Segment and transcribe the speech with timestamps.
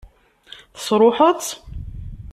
[0.75, 1.49] Tesṛuḥeḍ-tt?